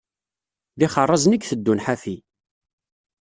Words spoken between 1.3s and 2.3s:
i iteddun ḥafi.